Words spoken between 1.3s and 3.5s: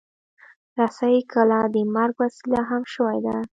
کله د مرګ وسیله هم شوې ده.